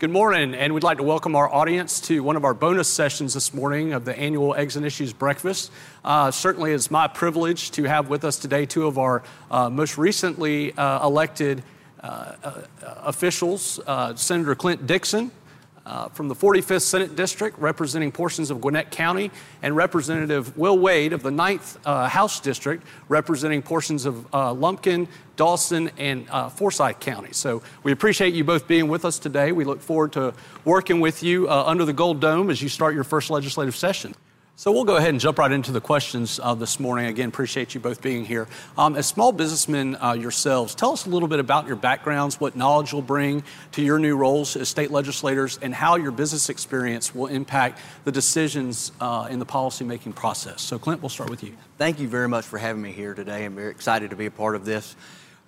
Good 0.00 0.10
morning, 0.10 0.54
and 0.54 0.74
we'd 0.74 0.84
like 0.84 0.98
to 0.98 1.02
welcome 1.02 1.34
our 1.34 1.52
audience 1.52 2.00
to 2.02 2.22
one 2.22 2.36
of 2.36 2.44
our 2.44 2.54
bonus 2.54 2.86
sessions 2.86 3.34
this 3.34 3.52
morning 3.52 3.94
of 3.94 4.04
the 4.04 4.16
annual 4.16 4.54
Eggs 4.54 4.76
and 4.76 4.86
Issues 4.86 5.12
Breakfast. 5.12 5.72
Uh, 6.04 6.30
certainly, 6.30 6.70
it's 6.70 6.88
my 6.88 7.08
privilege 7.08 7.72
to 7.72 7.82
have 7.82 8.08
with 8.08 8.24
us 8.24 8.38
today 8.38 8.64
two 8.64 8.86
of 8.86 8.96
our 8.96 9.24
uh, 9.50 9.68
most 9.68 9.98
recently 9.98 10.72
uh, 10.74 11.04
elected 11.04 11.64
uh, 12.00 12.32
uh, 12.44 12.62
officials 12.84 13.80
uh, 13.88 14.14
Senator 14.14 14.54
Clint 14.54 14.86
Dixon 14.86 15.32
uh, 15.88 16.08
from 16.08 16.28
the 16.28 16.34
45th 16.34 16.82
Senate 16.82 17.16
District, 17.16 17.58
representing 17.58 18.12
portions 18.12 18.50
of 18.50 18.60
Gwinnett 18.60 18.90
County, 18.90 19.30
and 19.62 19.74
Representative 19.74 20.56
Will 20.56 20.78
Wade 20.78 21.12
of 21.12 21.22
the 21.22 21.30
9th 21.30 21.78
uh, 21.84 22.08
House 22.08 22.40
District, 22.40 22.84
representing 23.08 23.62
portions 23.62 24.04
of 24.04 24.26
uh, 24.34 24.52
Lumpkin, 24.52 25.08
Dawson, 25.36 25.90
and 25.96 26.26
uh, 26.30 26.48
Forsyth 26.48 27.00
County. 27.00 27.32
So 27.32 27.62
we 27.82 27.92
appreciate 27.92 28.34
you 28.34 28.44
both 28.44 28.68
being 28.68 28.88
with 28.88 29.04
us 29.04 29.18
today. 29.18 29.52
We 29.52 29.64
look 29.64 29.80
forward 29.80 30.12
to 30.12 30.34
working 30.64 31.00
with 31.00 31.22
you 31.22 31.48
uh, 31.48 31.64
under 31.66 31.84
the 31.84 31.92
Gold 31.92 32.20
Dome 32.20 32.50
as 32.50 32.60
you 32.60 32.68
start 32.68 32.94
your 32.94 33.04
first 33.04 33.30
legislative 33.30 33.74
session. 33.74 34.14
So 34.58 34.72
we'll 34.72 34.82
go 34.82 34.96
ahead 34.96 35.10
and 35.10 35.20
jump 35.20 35.38
right 35.38 35.52
into 35.52 35.70
the 35.70 35.80
questions 35.80 36.40
uh, 36.42 36.52
this 36.52 36.80
morning. 36.80 37.06
Again, 37.06 37.28
appreciate 37.28 37.74
you 37.74 37.80
both 37.80 38.02
being 38.02 38.24
here. 38.24 38.48
Um, 38.76 38.96
as 38.96 39.06
small 39.06 39.30
businessmen 39.30 39.96
uh, 40.02 40.14
yourselves, 40.14 40.74
tell 40.74 40.90
us 40.90 41.06
a 41.06 41.10
little 41.10 41.28
bit 41.28 41.38
about 41.38 41.68
your 41.68 41.76
backgrounds, 41.76 42.40
what 42.40 42.56
knowledge 42.56 42.90
you'll 42.90 43.00
bring 43.00 43.44
to 43.70 43.82
your 43.82 44.00
new 44.00 44.16
roles 44.16 44.56
as 44.56 44.68
state 44.68 44.90
legislators, 44.90 45.60
and 45.62 45.72
how 45.72 45.94
your 45.94 46.10
business 46.10 46.48
experience 46.48 47.14
will 47.14 47.28
impact 47.28 47.78
the 48.02 48.10
decisions 48.10 48.90
uh, 49.00 49.28
in 49.30 49.38
the 49.38 49.46
policymaking 49.46 50.16
process. 50.16 50.60
So, 50.60 50.76
Clint, 50.76 51.02
we'll 51.02 51.08
start 51.08 51.30
with 51.30 51.44
you. 51.44 51.56
Thank 51.76 52.00
you 52.00 52.08
very 52.08 52.28
much 52.28 52.44
for 52.44 52.58
having 52.58 52.82
me 52.82 52.90
here 52.90 53.14
today. 53.14 53.44
I'm 53.44 53.54
very 53.54 53.70
excited 53.70 54.10
to 54.10 54.16
be 54.16 54.26
a 54.26 54.30
part 54.32 54.56
of 54.56 54.64
this. 54.64 54.96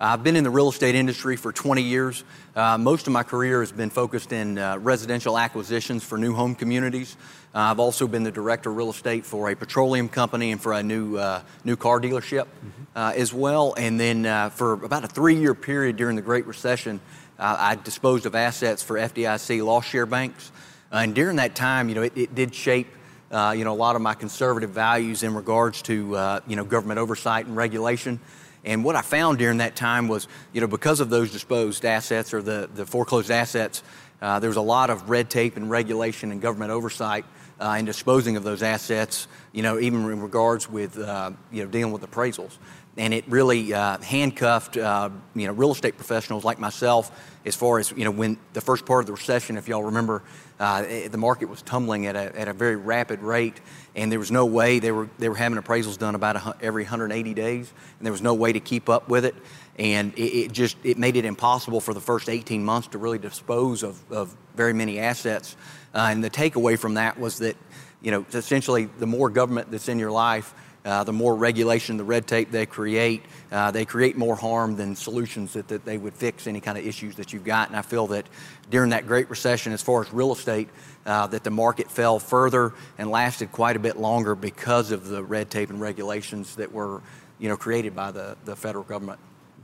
I've 0.03 0.23
been 0.23 0.35
in 0.35 0.43
the 0.43 0.49
real 0.49 0.69
estate 0.69 0.95
industry 0.95 1.35
for 1.35 1.51
20 1.51 1.83
years. 1.83 2.23
Uh, 2.55 2.75
most 2.75 3.05
of 3.05 3.13
my 3.13 3.21
career 3.21 3.59
has 3.59 3.71
been 3.71 3.91
focused 3.91 4.33
in 4.33 4.57
uh, 4.57 4.79
residential 4.79 5.37
acquisitions 5.37 6.03
for 6.03 6.17
new 6.17 6.33
home 6.33 6.55
communities. 6.55 7.15
Uh, 7.53 7.59
I've 7.59 7.79
also 7.79 8.07
been 8.07 8.23
the 8.23 8.31
director 8.31 8.71
of 8.71 8.77
real 8.77 8.89
estate 8.89 9.27
for 9.27 9.51
a 9.51 9.55
petroleum 9.55 10.09
company 10.09 10.51
and 10.51 10.59
for 10.59 10.73
a 10.73 10.81
new 10.81 11.17
uh, 11.17 11.43
new 11.63 11.75
car 11.75 12.01
dealership 12.01 12.45
mm-hmm. 12.45 12.83
Uh, 12.95 13.13
as 13.15 13.31
well. 13.31 13.75
And 13.77 13.99
then 13.99 14.25
uh, 14.25 14.49
for 14.49 14.73
about 14.73 15.03
a 15.03 15.07
three-year 15.07 15.53
period 15.53 15.97
during 15.97 16.15
the 16.15 16.23
Great 16.23 16.47
Recession, 16.47 16.99
I 17.37 17.75
disposed 17.75 18.25
of 18.25 18.33
assets 18.33 18.81
for 18.81 18.97
FDIC 18.97 19.63
loss 19.63 19.85
share 19.85 20.07
banks. 20.07 20.51
and 20.91 21.13
during 21.13 21.35
that 21.37 21.53
time, 21.53 21.89
you 21.89 21.95
know, 21.95 22.01
it, 22.01 22.17
it 22.17 22.35
did 22.35 22.55
shape. 22.55 22.87
you 23.31 23.63
know, 23.63 23.71
a 23.71 23.81
lot 23.85 23.95
of 23.95 24.01
my 24.01 24.15
conservative 24.15 24.71
values 24.71 25.21
in 25.21 25.35
regards 25.35 25.83
to 25.83 26.41
you 26.47 26.55
know 26.55 26.65
government 26.65 26.99
oversight 26.99 27.45
and 27.45 27.55
regulation. 27.55 28.19
And 28.63 28.83
what 28.83 28.95
I 28.95 29.01
found 29.01 29.39
during 29.39 29.57
that 29.57 29.75
time 29.75 30.07
was, 30.07 30.27
you 30.53 30.61
know, 30.61 30.67
because 30.67 30.99
of 30.99 31.09
those 31.09 31.31
disposed 31.31 31.83
assets 31.83 32.33
or 32.33 32.41
the, 32.41 32.69
the 32.73 32.85
foreclosed 32.85 33.31
assets, 33.31 33.81
uh, 34.21 34.39
there 34.39 34.49
was 34.49 34.57
a 34.57 34.61
lot 34.61 34.89
of 34.89 35.09
red 35.09 35.29
tape 35.29 35.57
and 35.57 35.69
regulation 35.69 36.31
and 36.31 36.41
government 36.41 36.71
oversight 36.71 37.25
uh, 37.59 37.75
in 37.77 37.85
disposing 37.85 38.37
of 38.37 38.43
those 38.43 38.63
assets, 38.63 39.27
you 39.51 39.63
know, 39.63 39.79
even 39.79 40.01
in 40.11 40.21
regards 40.21 40.69
with, 40.69 40.97
uh, 40.97 41.31
you 41.51 41.63
know, 41.63 41.69
dealing 41.69 41.91
with 41.91 42.01
appraisals. 42.03 42.57
And 42.97 43.13
it 43.13 43.23
really 43.27 43.73
uh, 43.73 43.99
handcuffed, 43.99 44.75
uh, 44.75 45.09
you 45.33 45.47
know, 45.47 45.53
real 45.53 45.71
estate 45.71 45.95
professionals 45.95 46.43
like 46.43 46.59
myself 46.59 47.11
as 47.45 47.55
far 47.55 47.79
as, 47.79 47.91
you 47.91 48.03
know, 48.03 48.11
when 48.11 48.37
the 48.53 48.61
first 48.61 48.85
part 48.85 49.01
of 49.01 49.07
the 49.07 49.13
recession, 49.13 49.57
if 49.57 49.67
y'all 49.67 49.83
remember, 49.83 50.21
uh, 50.59 50.83
the 51.09 51.17
market 51.17 51.47
was 51.47 51.61
tumbling 51.61 52.05
at 52.05 52.15
a, 52.15 52.37
at 52.37 52.47
a 52.47 52.53
very 52.53 52.75
rapid 52.75 53.21
rate 53.21 53.61
and 53.95 54.11
there 54.11 54.19
was 54.19 54.31
no 54.31 54.45
way 54.45 54.79
they 54.79 54.91
were 54.91 55.09
they 55.17 55.29
were 55.29 55.35
having 55.35 55.61
appraisals 55.61 55.97
done 55.97 56.15
about 56.15 56.35
a, 56.35 56.55
every 56.61 56.83
180 56.83 57.33
days, 57.33 57.71
and 57.97 58.05
there 58.05 58.11
was 58.11 58.21
no 58.21 58.33
way 58.33 58.53
to 58.53 58.59
keep 58.59 58.89
up 58.89 59.09
with 59.09 59.25
it, 59.25 59.35
and 59.77 60.13
it, 60.13 60.21
it, 60.21 60.51
just 60.51 60.77
it 60.83 60.97
made 60.97 61.15
it 61.15 61.25
impossible 61.25 61.81
for 61.81 61.93
the 61.93 62.01
first 62.01 62.29
18 62.29 62.63
months 62.63 62.87
to 62.89 62.97
really 62.97 63.19
dispose 63.19 63.83
of, 63.83 63.99
of 64.11 64.35
very 64.55 64.73
many 64.73 64.99
assets, 64.99 65.55
uh, 65.93 66.07
and 66.09 66.23
the 66.23 66.29
takeaway 66.29 66.77
from 66.77 66.95
that 66.95 67.19
was 67.19 67.39
that 67.39 67.57
you 68.01 68.11
know 68.11 68.25
essentially 68.33 68.85
the 68.85 69.07
more 69.07 69.29
government 69.29 69.71
that's 69.71 69.89
in 69.89 69.99
your 69.99 70.11
life. 70.11 70.53
Uh, 70.83 71.03
the 71.03 71.13
more 71.13 71.35
regulation, 71.35 71.97
the 71.97 72.03
red 72.03 72.25
tape 72.25 72.49
they 72.49 72.65
create, 72.65 73.21
uh, 73.51 73.69
they 73.69 73.85
create 73.85 74.17
more 74.17 74.35
harm 74.35 74.75
than 74.75 74.95
solutions 74.95 75.53
that, 75.53 75.67
that 75.67 75.85
they 75.85 75.97
would 75.97 76.13
fix 76.13 76.47
any 76.47 76.59
kind 76.59 76.75
of 76.75 76.85
issues 76.85 77.15
that 77.15 77.31
you've 77.31 77.43
got. 77.43 77.67
And 77.67 77.77
I 77.77 77.83
feel 77.83 78.07
that 78.07 78.25
during 78.71 78.89
that 78.89 79.05
Great 79.05 79.29
Recession, 79.29 79.73
as 79.73 79.81
far 79.83 80.01
as 80.01 80.11
real 80.11 80.31
estate, 80.31 80.69
uh, 81.05 81.27
that 81.27 81.43
the 81.43 81.51
market 81.51 81.91
fell 81.91 82.17
further 82.17 82.73
and 82.97 83.11
lasted 83.11 83.51
quite 83.51 83.75
a 83.75 83.79
bit 83.79 83.97
longer 83.97 84.33
because 84.33 84.91
of 84.91 85.07
the 85.07 85.23
red 85.23 85.51
tape 85.51 85.69
and 85.69 85.79
regulations 85.79 86.55
that 86.55 86.71
were, 86.71 87.01
you 87.37 87.47
know, 87.47 87.57
created 87.57 87.95
by 87.95 88.09
the, 88.09 88.35
the 88.45 88.55
federal 88.55 88.83
government 88.83 89.19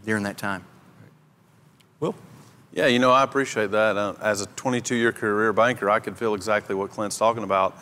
during 0.06 0.24
that 0.24 0.38
time. 0.38 0.64
Will? 2.00 2.14
Yeah, 2.74 2.86
you 2.86 3.00
know, 3.00 3.12
I 3.12 3.24
appreciate 3.24 3.72
that. 3.72 3.98
Uh, 3.98 4.14
as 4.22 4.42
a 4.42 4.46
22 4.46 4.96
year 4.96 5.12
career 5.12 5.52
banker, 5.52 5.90
I 5.90 6.00
could 6.00 6.16
feel 6.16 6.36
exactly 6.36 6.76
what 6.76 6.92
Clint's 6.92 7.18
talking 7.18 7.44
about. 7.44 7.76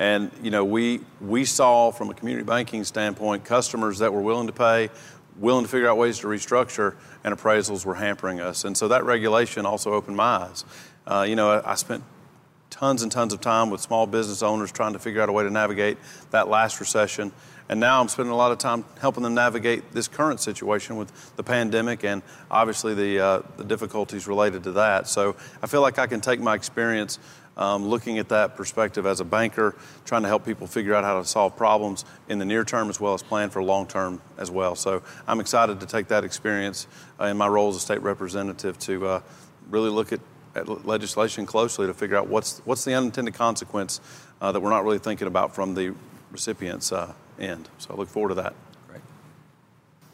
And, 0.00 0.30
you 0.42 0.50
know, 0.50 0.64
we, 0.64 1.02
we 1.20 1.44
saw 1.44 1.90
from 1.90 2.08
a 2.08 2.14
community 2.14 2.44
banking 2.44 2.84
standpoint 2.84 3.44
customers 3.44 3.98
that 3.98 4.14
were 4.14 4.22
willing 4.22 4.46
to 4.46 4.52
pay, 4.52 4.88
willing 5.36 5.62
to 5.66 5.70
figure 5.70 5.90
out 5.90 5.98
ways 5.98 6.20
to 6.20 6.26
restructure, 6.26 6.94
and 7.22 7.36
appraisals 7.36 7.84
were 7.84 7.94
hampering 7.94 8.40
us. 8.40 8.64
And 8.64 8.74
so 8.74 8.88
that 8.88 9.04
regulation 9.04 9.66
also 9.66 9.92
opened 9.92 10.16
my 10.16 10.24
eyes. 10.24 10.64
Uh, 11.06 11.26
you 11.28 11.36
know, 11.36 11.62
I 11.62 11.74
spent 11.74 12.02
tons 12.70 13.02
and 13.02 13.12
tons 13.12 13.34
of 13.34 13.42
time 13.42 13.68
with 13.68 13.82
small 13.82 14.06
business 14.06 14.42
owners 14.42 14.72
trying 14.72 14.94
to 14.94 14.98
figure 14.98 15.20
out 15.20 15.28
a 15.28 15.32
way 15.32 15.44
to 15.44 15.50
navigate 15.50 15.98
that 16.30 16.48
last 16.48 16.80
recession. 16.80 17.30
And 17.68 17.78
now 17.78 18.00
I'm 18.00 18.08
spending 18.08 18.32
a 18.32 18.36
lot 18.36 18.52
of 18.52 18.58
time 18.58 18.84
helping 19.00 19.22
them 19.22 19.34
navigate 19.34 19.92
this 19.92 20.08
current 20.08 20.40
situation 20.40 20.96
with 20.96 21.36
the 21.36 21.42
pandemic 21.44 22.04
and 22.04 22.22
obviously 22.50 22.94
the, 22.94 23.20
uh, 23.20 23.42
the 23.58 23.64
difficulties 23.64 24.26
related 24.26 24.64
to 24.64 24.72
that. 24.72 25.06
So 25.06 25.36
I 25.62 25.66
feel 25.66 25.80
like 25.80 25.98
I 25.98 26.06
can 26.06 26.20
take 26.20 26.40
my 26.40 26.54
experience 26.54 27.18
um, 27.56 27.86
looking 27.86 28.18
at 28.18 28.28
that 28.30 28.56
perspective 28.56 29.06
as 29.06 29.20
a 29.20 29.24
banker, 29.24 29.76
trying 30.04 30.22
to 30.22 30.28
help 30.28 30.44
people 30.44 30.66
figure 30.66 30.94
out 30.94 31.04
how 31.04 31.18
to 31.18 31.24
solve 31.26 31.56
problems 31.56 32.04
in 32.28 32.38
the 32.38 32.44
near 32.44 32.64
term 32.64 32.88
as 32.88 33.00
well 33.00 33.14
as 33.14 33.22
plan 33.22 33.50
for 33.50 33.62
long 33.62 33.86
term 33.86 34.20
as 34.38 34.50
well. 34.50 34.74
So 34.74 35.02
I'm 35.26 35.40
excited 35.40 35.80
to 35.80 35.86
take 35.86 36.08
that 36.08 36.24
experience 36.24 36.86
uh, 37.20 37.24
in 37.24 37.36
my 37.36 37.48
role 37.48 37.68
as 37.68 37.76
a 37.76 37.80
state 37.80 38.02
representative 38.02 38.78
to 38.80 39.06
uh, 39.06 39.20
really 39.70 39.90
look 39.90 40.12
at 40.12 40.20
at 40.54 40.84
legislation 40.84 41.46
closely 41.46 41.86
to 41.86 41.94
figure 41.94 42.16
out 42.16 42.26
what's 42.26 42.60
what's 42.64 42.84
the 42.84 42.94
unintended 42.94 43.34
consequence 43.34 44.00
uh, 44.40 44.50
that 44.52 44.60
we're 44.60 44.70
not 44.70 44.84
really 44.84 44.98
thinking 44.98 45.28
about 45.28 45.54
from 45.54 45.74
the 45.74 45.94
recipient's 46.32 46.92
uh, 46.92 47.12
end. 47.38 47.68
So 47.78 47.94
I 47.94 47.96
look 47.96 48.08
forward 48.08 48.30
to 48.30 48.34
that. 48.36 48.54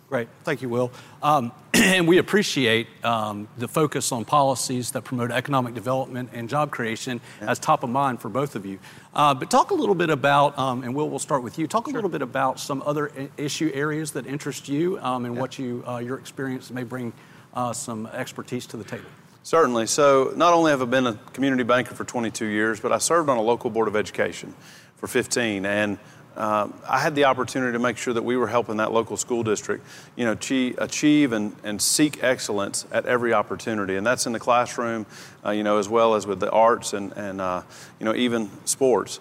Great. 0.09 0.28
Thank 0.44 0.62
you, 0.62 0.69
Will. 0.69 0.93
Um, 1.21 1.50
and 1.75 2.06
we 2.06 2.19
appreciate 2.19 2.87
um, 3.05 3.49
the 3.59 3.67
focus 3.67 4.12
on 4.12 4.25
policies 4.25 4.93
that 4.93 5.03
promote 5.03 5.33
economic 5.33 5.75
development 5.75 6.31
and 6.33 6.49
job 6.49 6.71
creation 6.71 7.21
yeah. 7.41 7.50
as 7.50 7.59
top 7.59 7.83
of 7.83 7.91
mind 7.91 8.21
for 8.21 8.28
both 8.28 8.55
of 8.55 8.65
you. 8.65 8.78
Uh, 9.12 9.34
but 9.34 9.50
talk 9.50 9.72
a 9.72 9.75
little 9.75 9.97
bit 9.97 10.11
about, 10.11 10.56
um, 10.59 10.84
and 10.84 10.95
Will, 10.95 11.11
we'll 11.11 11.19
start 11.19 11.43
with 11.43 11.59
you. 11.59 11.66
Talk 11.66 11.89
a 11.89 11.91
little 11.91 12.09
bit 12.11 12.22
about 12.22 12.61
some 12.61 12.84
other 12.87 13.11
issue 13.37 13.69
areas 13.75 14.12
that 14.12 14.28
interest 14.28 14.69
you 14.69 14.97
um, 15.00 15.25
and 15.25 15.34
yeah. 15.34 15.41
what 15.41 15.59
you, 15.59 15.83
uh, 15.84 15.99
your 15.99 16.19
experience 16.19 16.71
may 16.71 16.84
bring 16.84 17.12
uh, 17.55 17.72
some 17.72 18.06
expertise 18.06 18.65
to 18.66 18.77
the 18.77 18.84
table. 18.84 19.06
Certainly. 19.43 19.87
So, 19.87 20.33
not 20.37 20.55
only 20.55 20.71
have 20.71 20.83
I 20.83 20.87
been 20.87 21.06
a 21.06 21.15
community 21.33 21.62
banker 21.62 21.95
for 21.95 22.05
22 22.05 22.47
years, 22.47 22.81
but 22.81 22.93
I 22.93 22.99
served 22.99 23.28
on 23.28 23.39
a 23.39 23.43
local 23.43 23.71
board 23.71 23.89
of 23.89 23.97
education 23.97 24.55
for 24.97 25.06
15. 25.06 25.65
And 25.65 25.99
uh, 26.37 26.69
I 26.87 26.99
had 26.99 27.15
the 27.15 27.25
opportunity 27.25 27.73
to 27.73 27.79
make 27.79 27.97
sure 27.97 28.13
that 28.13 28.23
we 28.23 28.37
were 28.37 28.47
helping 28.47 28.77
that 28.77 28.93
local 28.93 29.17
school 29.17 29.43
district, 29.43 29.87
you 30.17 30.25
know, 30.25 30.33
achieve 30.33 31.33
and, 31.33 31.57
and 31.65 31.81
seek 31.81 32.23
excellence 32.23 32.87
at 32.93 33.07
every 33.07 33.33
opportunity. 33.33 33.97
And 33.97 34.07
that's 34.07 34.27
in 34.27 34.33
the 34.33 34.41
classroom, 34.41 35.07
uh, 35.45 35.51
you 35.51 35.63
know, 35.63 35.79
as 35.79 35.89
well 35.89 36.15
as 36.15 36.27
with 36.27 36.41
the 36.41 36.51
arts 36.51 36.93
and, 36.93 37.13
and 37.13 37.41
uh, 37.41 37.63
you 37.99 38.05
know, 38.05 38.15
even 38.15 38.51
sports. 38.66 39.19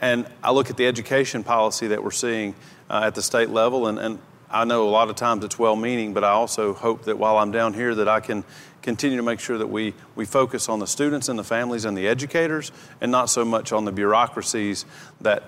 And 0.00 0.26
I 0.42 0.52
look 0.52 0.70
at 0.70 0.76
the 0.76 0.86
education 0.86 1.42
policy 1.42 1.88
that 1.88 2.04
we're 2.04 2.10
seeing 2.10 2.54
uh, 2.90 3.02
at 3.04 3.14
the 3.14 3.22
state 3.22 3.48
level, 3.48 3.86
and, 3.86 3.98
and 3.98 4.18
I 4.50 4.64
know 4.64 4.88
a 4.88 4.90
lot 4.90 5.10
of 5.10 5.16
times 5.16 5.44
it's 5.44 5.58
well 5.58 5.76
meaning, 5.76 6.14
but 6.14 6.22
I 6.22 6.30
also 6.30 6.72
hope 6.72 7.04
that 7.04 7.18
while 7.18 7.36
I'm 7.38 7.50
down 7.50 7.74
here 7.74 7.94
that 7.94 8.08
I 8.08 8.20
can 8.20 8.44
continue 8.82 9.16
to 9.16 9.22
make 9.22 9.40
sure 9.40 9.58
that 9.58 9.66
we, 9.66 9.92
we 10.14 10.24
focus 10.24 10.68
on 10.68 10.78
the 10.78 10.86
students 10.86 11.28
and 11.28 11.38
the 11.38 11.44
families 11.44 11.84
and 11.84 11.96
the 11.96 12.06
educators 12.08 12.72
and 13.00 13.10
not 13.10 13.28
so 13.28 13.44
much 13.44 13.72
on 13.72 13.84
the 13.84 13.92
bureaucracies 13.92 14.86
that 15.20 15.42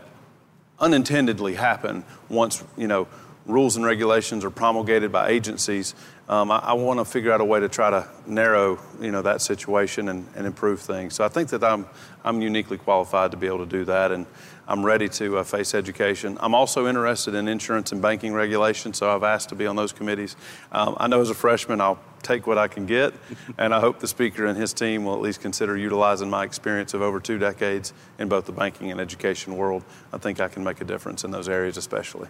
unintendedly 0.80 1.54
happen 1.54 2.04
once, 2.28 2.64
you 2.76 2.88
know, 2.88 3.06
rules 3.46 3.76
and 3.76 3.84
regulations 3.84 4.44
are 4.44 4.50
promulgated 4.50 5.12
by 5.12 5.28
agencies. 5.28 5.94
Um, 6.30 6.52
I, 6.52 6.58
I 6.58 6.72
want 6.74 7.00
to 7.00 7.04
figure 7.04 7.32
out 7.32 7.40
a 7.40 7.44
way 7.44 7.58
to 7.58 7.68
try 7.68 7.90
to 7.90 8.08
narrow, 8.24 8.78
you 9.00 9.10
know, 9.10 9.20
that 9.20 9.42
situation 9.42 10.08
and, 10.08 10.24
and 10.36 10.46
improve 10.46 10.78
things. 10.80 11.14
So 11.14 11.24
I 11.24 11.28
think 11.28 11.48
that 11.48 11.64
I'm, 11.64 11.86
I'm 12.24 12.40
uniquely 12.40 12.78
qualified 12.78 13.32
to 13.32 13.36
be 13.36 13.48
able 13.48 13.58
to 13.58 13.66
do 13.66 13.84
that. 13.86 14.12
And 14.12 14.26
I'm 14.68 14.86
ready 14.86 15.08
to 15.08 15.38
uh, 15.38 15.42
face 15.42 15.74
education. 15.74 16.38
I'm 16.40 16.54
also 16.54 16.86
interested 16.86 17.34
in 17.34 17.48
insurance 17.48 17.90
and 17.90 18.00
banking 18.00 18.32
regulation, 18.32 18.94
so 18.94 19.10
I've 19.10 19.24
asked 19.24 19.48
to 19.48 19.56
be 19.56 19.66
on 19.66 19.74
those 19.74 19.92
committees. 19.92 20.36
Um, 20.70 20.96
I 21.00 21.08
know 21.08 21.20
as 21.20 21.30
a 21.30 21.34
freshman 21.34 21.80
I'll 21.80 21.98
take 22.22 22.46
what 22.46 22.58
I 22.58 22.68
can 22.68 22.86
get, 22.86 23.12
and 23.58 23.74
I 23.74 23.80
hope 23.80 23.98
the 23.98 24.06
speaker 24.06 24.46
and 24.46 24.56
his 24.56 24.72
team 24.72 25.04
will 25.04 25.14
at 25.14 25.20
least 25.20 25.40
consider 25.40 25.76
utilizing 25.76 26.30
my 26.30 26.44
experience 26.44 26.94
of 26.94 27.02
over 27.02 27.18
two 27.18 27.38
decades 27.38 27.92
in 28.20 28.28
both 28.28 28.46
the 28.46 28.52
banking 28.52 28.92
and 28.92 29.00
education 29.00 29.56
world. 29.56 29.82
I 30.12 30.18
think 30.18 30.38
I 30.38 30.46
can 30.46 30.62
make 30.62 30.80
a 30.80 30.84
difference 30.84 31.24
in 31.24 31.32
those 31.32 31.48
areas, 31.48 31.76
especially. 31.76 32.28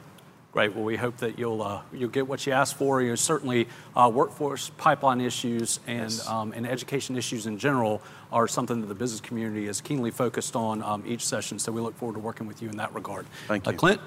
Great. 0.52 0.74
Well, 0.74 0.82
we 0.82 0.96
hope 0.96 1.18
that 1.18 1.38
you'll 1.38 1.62
uh, 1.62 1.82
you'll 1.92 2.10
get 2.10 2.26
what 2.26 2.44
you 2.44 2.52
asked 2.52 2.74
for. 2.74 3.00
You 3.00 3.10
know, 3.10 3.14
certainly, 3.14 3.68
uh, 3.94 4.10
workforce 4.12 4.70
pipeline 4.70 5.20
issues 5.20 5.78
and 5.86 6.10
yes. 6.10 6.26
um, 6.28 6.52
and 6.52 6.66
education 6.66 7.16
issues 7.16 7.46
in 7.46 7.56
general 7.56 8.02
are 8.32 8.48
something 8.48 8.80
that 8.80 8.88
the 8.88 8.94
business 8.94 9.20
community 9.20 9.68
is 9.68 9.80
keenly 9.80 10.10
focused 10.10 10.56
on 10.56 10.82
um, 10.82 11.04
each 11.06 11.24
session. 11.24 11.60
So 11.60 11.70
we 11.70 11.80
look 11.80 11.96
forward 11.96 12.14
to 12.14 12.20
working 12.20 12.48
with 12.48 12.62
you 12.62 12.68
in 12.68 12.78
that 12.78 12.92
regard. 12.94 13.26
Thank 13.46 13.64
uh, 13.66 13.70
you, 13.70 13.76
uh, 13.76 13.78
Clint. 13.78 14.00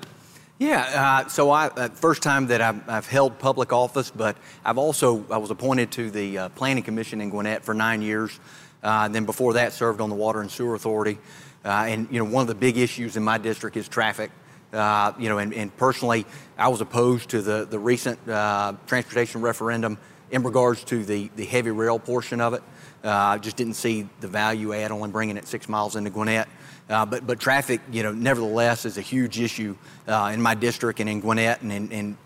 Yeah, 0.60 1.24
uh, 1.26 1.30
so 1.30 1.50
I 1.50 1.68
uh, 1.68 1.88
first 1.90 2.22
time 2.22 2.48
that 2.48 2.60
I've, 2.60 2.90
I've, 2.90 3.08
held 3.08 3.40
public 3.40 3.72
office, 3.72 4.12
but 4.12 4.36
I've 4.66 4.78
also 4.78 5.26
I 5.32 5.38
was 5.38 5.50
appointed 5.50 5.92
to 5.94 6.12
the 6.12 6.38
uh, 6.38 6.50
Planning 6.50 6.84
Commission 6.84 7.22
in 7.22 7.30
Gwinnett 7.30 7.64
for 7.64 7.74
nine 7.74 8.02
years. 8.02 8.38
Uh, 8.84 9.08
then 9.08 9.26
before 9.26 9.54
that, 9.54 9.72
served 9.72 10.02
on 10.02 10.10
the 10.10 10.16
Water 10.16 10.42
and 10.42 10.52
Sewer 10.52 10.76
Authority. 10.76 11.18
Uh, 11.64 11.70
and 11.88 12.08
you 12.12 12.20
know, 12.20 12.30
one 12.30 12.42
of 12.42 12.48
the 12.50 12.56
big 12.56 12.78
issues 12.78 13.16
in 13.16 13.24
my 13.24 13.38
district 13.38 13.78
is 13.78 13.88
traffic. 13.88 14.30
Uh, 14.74 15.14
you 15.20 15.30
know, 15.30 15.38
and, 15.38 15.54
and, 15.54 15.76
personally, 15.78 16.26
I 16.58 16.68
was 16.70 16.82
opposed 16.82 17.30
to 17.30 17.44
the, 17.44 17.66
the 17.70 17.78
recent 17.78 18.18
uh, 18.28 18.74
transportation 18.88 19.42
referendum 19.42 20.00
in 20.32 20.42
regards 20.42 20.84
to 20.86 21.06
the, 21.06 21.30
the 21.36 21.46
heavy 21.46 21.70
rail 21.70 22.00
portion 22.00 22.42
of 22.42 22.56
it. 22.56 22.64
Uh, 23.04 23.10
I 23.10 23.38
just 23.38 23.56
didn't 23.56 23.76
see 23.76 24.10
the 24.20 24.28
value 24.28 24.74
add 24.74 24.90
on 24.90 25.12
bringing 25.12 25.38
it 25.38 25.48
six 25.48 25.70
miles 25.70 25.96
into 25.96 26.10
Gwinnett. 26.10 26.48
Uh, 26.90 27.06
but, 27.06 27.28
but 27.28 27.40
traffic, 27.40 27.82
you 27.92 28.02
know, 28.02 28.12
nevertheless 28.12 28.86
is 28.86 28.98
a 28.98 29.02
huge 29.02 29.40
issue 29.40 29.78
uh, 30.08 30.32
in 30.34 30.42
my 30.42 30.56
district 30.56 31.00
and 31.00 31.08
in 31.08 31.20
Gwinnett 31.20 31.62
and 31.62 31.72
in, 31.72 31.92
in 31.92 32.18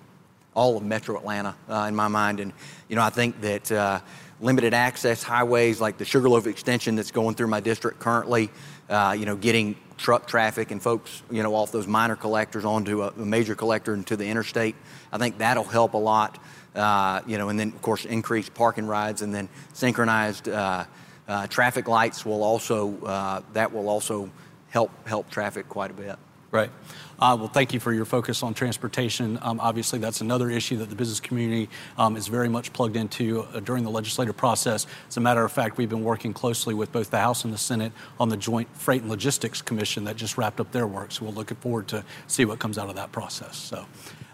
all 0.54 0.78
of 0.78 0.84
metro 0.84 1.18
Atlanta 1.18 1.54
in 1.88 1.96
my 1.96 2.08
mind. 2.08 2.40
And, 2.40 2.54
you 2.88 2.96
know, 2.96 3.02
I 3.02 3.10
think 3.10 3.42
that 3.42 4.02
limited 4.40 4.74
access 4.74 5.22
highways 5.22 5.82
like 5.82 5.98
the 5.98 6.06
Sugarloaf 6.06 6.48
extension 6.48 6.96
that's 6.96 7.12
going 7.12 7.36
through 7.36 7.48
my 7.48 7.60
district 7.60 8.00
currently, 8.00 8.50
you 8.90 9.26
know, 9.26 9.36
getting 9.36 9.76
truck 9.98 10.28
traffic 10.28 10.72
and 10.72 10.82
folks, 10.82 11.24
you 11.30 11.44
know, 11.44 11.56
off 11.56 11.72
those 11.72 11.88
minor 11.88 12.16
collectors 12.16 12.66
onto 12.66 13.04
a, 13.04 13.08
a 13.10 13.26
major 13.26 13.56
collector 13.56 13.94
into 13.94 14.16
the 14.16 14.26
interstate. 14.28 14.76
I 15.12 15.18
think 15.18 15.40
that'll 15.40 15.64
help 15.64 15.94
a 15.94 15.98
lot. 15.98 16.40
Uh, 16.76 17.22
you 17.26 17.40
know, 17.40 17.50
and 17.50 17.60
then 17.60 17.70
of 17.70 17.82
course 17.82 18.06
increased 18.06 18.54
parking 18.54 18.86
rides 18.86 19.24
and 19.24 19.34
then 19.34 19.50
synchronized 19.74 20.48
uh, 20.48 20.86
uh, 21.28 21.48
traffic 21.48 21.88
lights 21.88 22.24
will 22.24 22.44
also 22.44 22.96
uh, 23.04 23.42
that 23.54 23.74
will 23.74 23.90
also 23.90 24.30
help 24.70 24.92
help 25.08 25.30
traffic 25.30 25.68
quite 25.68 25.90
a 25.90 25.96
bit. 25.96 26.18
Right. 26.58 26.72
Uh, 27.20 27.38
well, 27.38 27.50
thank 27.50 27.72
you 27.72 27.80
for 27.80 27.94
your 27.94 28.06
focus 28.06 28.42
on 28.42 28.56
transportation. 28.56 29.38
Um, 29.44 29.60
obviously, 29.60 30.00
that's 30.00 30.22
another 30.22 30.50
issue 30.50 30.78
that 30.78 30.90
the 30.90 30.96
business 30.96 31.20
community 31.20 31.70
um, 32.00 32.18
is 32.18 32.28
very 32.28 32.50
much 32.50 32.74
plugged 32.74 32.96
into 32.96 33.42
uh, 33.42 33.60
during 33.60 33.84
the 33.84 33.92
legislative 33.92 34.36
process. 34.36 34.88
As 35.08 35.18
a 35.18 35.20
matter 35.20 35.46
of 35.46 35.52
fact, 35.52 35.78
we've 35.78 35.88
been 35.88 36.04
working 36.04 36.34
closely 36.34 36.74
with 36.74 36.92
both 36.92 37.12
the 37.12 37.20
House 37.20 37.44
and 37.44 37.54
the 37.54 37.60
Senate 37.60 37.92
on 38.20 38.30
the 38.30 38.38
Joint 38.38 38.76
Freight 38.76 39.02
and 39.02 39.12
Logistics 39.12 39.62
Commission 39.62 40.04
that 40.06 40.16
just 40.16 40.36
wrapped 40.36 40.60
up 40.60 40.72
their 40.72 40.88
work. 40.88 41.12
So 41.12 41.26
we're 41.26 41.32
looking 41.32 41.58
forward 41.58 41.88
to 41.90 42.04
see 42.26 42.44
what 42.44 42.58
comes 42.58 42.80
out 42.80 42.90
of 42.90 42.96
that 42.96 43.12
process. 43.12 43.56
So. 43.56 43.86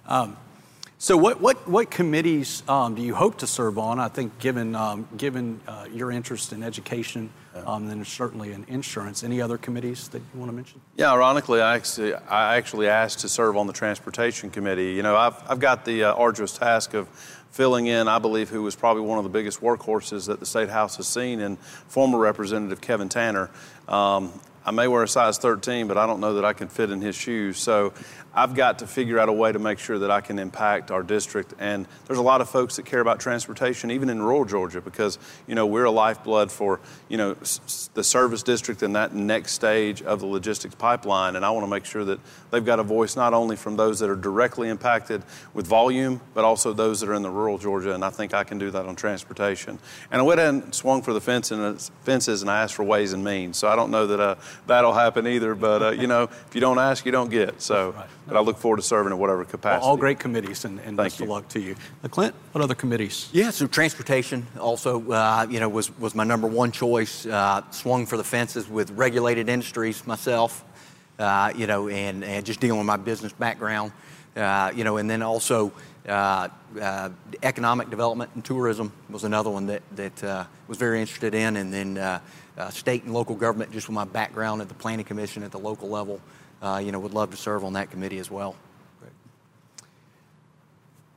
Um, 0.08 0.38
so, 1.04 1.18
what, 1.18 1.42
what, 1.42 1.68
what 1.68 1.92
committees 1.92 2.64
um, 2.70 2.96
do 2.96 3.02
you 3.02 3.14
hope 3.14 3.40
to 3.40 3.46
serve 3.46 3.78
on? 3.78 4.00
I 4.00 4.08
think, 4.08 4.40
given, 4.40 4.74
um, 4.74 5.06
given 5.18 5.60
uh, 5.68 5.86
your 5.92 6.14
interest 6.14 6.54
in 6.54 6.64
education, 6.64 7.30
um, 7.66 7.90
then 7.90 8.06
certainly 8.06 8.54
in 8.54 8.64
insurance. 8.70 9.22
Any 9.22 9.42
other 9.42 9.58
committees 9.58 10.08
that 10.08 10.20
you 10.20 10.40
want 10.40 10.50
to 10.50 10.56
mention? 10.56 10.80
Yeah, 10.96 11.12
ironically, 11.12 11.60
I 11.60 11.76
actually, 11.76 12.14
I 12.14 12.56
actually 12.56 12.88
asked 12.88 13.20
to 13.20 13.28
serve 13.28 13.58
on 13.58 13.68
the 13.68 13.74
Transportation 13.74 14.50
Committee. 14.50 14.94
You 14.94 15.04
know, 15.04 15.18
I've, 15.18 15.36
I've 15.46 15.60
got 15.60 15.84
the 15.84 16.06
uh, 16.06 16.14
arduous 16.14 16.58
task 16.58 16.94
of 16.94 17.10
filling 17.52 17.88
in, 17.88 18.08
I 18.08 18.20
believe, 18.20 18.48
who 18.48 18.64
was 18.64 18.74
probably 18.74 19.04
one 19.04 19.18
of 19.18 19.26
the 19.26 19.30
biggest 19.30 19.60
workhorses 19.60 20.28
that 20.28 20.40
the 20.40 20.46
State 20.46 20.70
House 20.70 20.96
has 20.96 21.06
seen, 21.06 21.42
and 21.42 21.60
former 21.60 22.18
Representative 22.18 22.80
Kevin 22.80 23.10
Tanner. 23.10 23.50
Um, 23.90 24.32
I 24.66 24.72
may 24.72 24.88
wear 24.88 25.04
a 25.04 25.08
size 25.08 25.38
13, 25.38 25.88
but 25.88 25.98
I 25.98 26.06
don't 26.08 26.20
know 26.22 26.36
that 26.36 26.46
I 26.46 26.54
can 26.54 26.70
fit 26.70 26.90
in 26.90 27.02
his 27.02 27.16
shoes. 27.16 27.58
So 27.60 27.94
I've 28.34 28.56
got 28.56 28.80
to 28.80 28.88
figure 28.88 29.20
out 29.20 29.28
a 29.30 29.34
way 29.34 29.52
to 29.52 29.60
make 29.60 29.78
sure 29.78 30.00
that 30.00 30.10
I 30.10 30.22
can 30.22 30.40
impact 30.40 30.90
our 30.90 31.04
district. 31.04 31.54
And 31.60 31.86
there's 32.08 32.18
a 32.18 32.24
lot 32.24 32.40
of 32.42 32.50
folks 32.50 32.78
that 32.78 32.86
care 32.86 33.02
about 33.02 33.20
transportation, 33.20 33.92
even 33.92 34.10
in 34.10 34.22
rural 34.22 34.46
Georgia, 34.46 34.80
because, 34.82 35.20
you 35.48 35.54
know, 35.54 35.66
we're 35.66 35.84
a 35.84 35.92
lifeblood 35.92 36.50
for, 36.52 36.80
you 37.10 37.18
know, 37.18 37.36
s- 37.42 37.90
the 37.94 38.04
service 38.04 38.42
district 38.42 38.82
and 38.82 38.96
that 38.96 39.14
next 39.14 39.52
stage 39.52 40.02
of 40.02 40.20
the 40.22 40.26
logistics 40.26 40.76
pipeline. 40.76 41.36
And 41.36 41.46
I 41.46 41.52
want 41.52 41.66
to 41.66 41.70
make 41.70 41.86
sure 41.86 42.06
that 42.06 42.20
they've 42.50 42.66
got 42.66 42.80
a 42.80 42.84
voice 42.84 43.16
not 43.16 43.34
only 43.34 43.56
from 43.58 43.76
those 43.76 44.00
that 44.00 44.10
are 44.10 44.16
directly 44.16 44.70
impacted 44.70 45.22
with 45.54 45.68
volume, 45.68 46.22
but 46.34 46.44
also 46.46 46.74
those 46.74 47.02
that 47.02 47.10
are 47.10 47.14
in 47.14 47.22
the 47.22 47.30
rural 47.30 47.58
Georgia. 47.58 47.94
And 47.94 48.04
I 48.04 48.10
think 48.10 48.34
I 48.34 48.44
can 48.46 48.58
do 48.58 48.72
that 48.72 48.86
on 48.86 48.96
transportation. 48.96 49.78
And 50.10 50.22
I 50.22 50.24
went 50.24 50.40
and 50.40 50.74
swung 50.74 51.02
for 51.02 51.14
the 51.14 51.22
fence 51.22 51.52
and, 51.52 51.80
fences 52.04 52.42
and 52.42 52.50
I 52.50 52.62
asked 52.62 52.74
for 52.74 52.84
ways 52.84 53.14
and 53.14 53.24
means. 53.24 53.58
So 53.58 53.68
I 53.68 53.76
don't 53.76 53.92
know 53.92 54.08
that 54.08 54.20
uh, 54.20 54.36
that'll 54.68 54.94
happen 54.94 55.28
either. 55.28 55.56
But, 55.56 55.82
uh, 55.82 55.92
you 55.92 56.08
know, 56.08 56.24
if 56.24 56.52
you 56.54 56.62
don't 56.62 56.80
ask, 56.80 57.06
you 57.06 57.12
don't 57.12 57.30
get. 57.30 57.62
So. 57.62 57.92
Right. 57.92 58.08
But 58.26 58.38
I 58.38 58.40
look 58.40 58.58
forward 58.58 58.78
to 58.78 58.84
serving 58.84 59.12
in 59.12 59.20
whatever 59.20 59.44
capacity. 59.44 59.82
Well, 59.82 59.90
all 59.90 59.98
great 59.98 60.18
committees, 60.18 60.64
and, 60.64 60.80
and 60.80 60.96
best 60.96 61.20
you. 61.20 61.26
of 61.26 61.30
luck 61.30 61.50
to 61.50 61.60
you. 61.60 61.76
Now, 62.02 62.08
Clint, 62.08 62.34
what 62.54 62.62
other 62.64 62.74
committees? 62.74 63.28
Yeah, 63.34 63.50
so 63.50 63.68
transportation 63.68 64.48
also, 64.58 65.12
uh, 65.12 65.46
you 65.50 65.60
know, 65.60 65.68
was, 65.68 65.92
was 66.00 66.16
my 66.16 66.24
number 66.24 66.48
one 66.48 66.72
choice. 66.72 67.26
Uh, 67.26 67.70
swung 67.72 68.06
for 68.06 68.16
the 68.16 68.24
fences 68.24 68.70
with 68.70 68.92
regulated 68.92 69.50
industries 69.50 70.08
myself, 70.08 70.64
uh, 71.20 71.52
you 71.54 71.68
know, 71.68 71.90
and, 71.90 72.24
and 72.24 72.46
just 72.46 72.62
dealing 72.62 72.78
with 72.78 72.88
my 72.88 72.96
business 72.96 73.34
background, 73.34 73.92
uh, 74.38 74.72
you 74.74 74.86
know, 74.86 74.96
and 74.96 75.10
then 75.10 75.22
also 75.22 75.74
uh, 76.08 76.50
uh, 76.82 77.10
economic 77.42 77.90
development 77.90 78.32
and 78.36 78.44
tourism 78.44 78.92
was 79.10 79.24
another 79.24 79.50
one 79.50 79.68
that, 79.68 79.82
that 79.96 80.48
was 80.68 80.78
very 80.78 81.00
interested 81.00 81.34
in, 81.34 81.56
and 81.58 81.74
then 81.74 82.22
state 82.72 83.04
and 83.04 83.14
local 83.14 83.36
government, 83.36 83.72
just 83.72 83.88
with 83.88 83.96
my 83.96 84.06
background 84.06 84.62
at 84.62 84.68
the 84.68 84.74
planning 84.74 85.06
commission 85.06 85.44
at 85.44 85.52
the 85.52 85.60
local 85.60 85.90
level 85.90 86.20
uh, 86.64 86.82
you 86.84 86.92
know, 86.92 87.00
would 87.00 87.14
love 87.14 87.32
to 87.32 87.38
serve 87.38 87.64
on 87.66 87.74
that 87.74 87.92
committee 87.92 88.20
as 88.20 88.32
well. 88.32 88.56